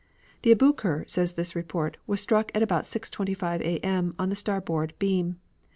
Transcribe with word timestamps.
"The 0.41 0.49
Aboukir," 0.49 1.07
says 1.07 1.33
this 1.33 1.55
report, 1.55 1.97
"was 2.07 2.19
struck 2.19 2.51
at 2.55 2.63
about 2.63 2.85
6.25 2.85 3.61
A. 3.61 3.77
M. 3.85 4.15
on 4.17 4.29
the 4.29 4.35
starboard 4.35 4.93
beam. 4.97 5.37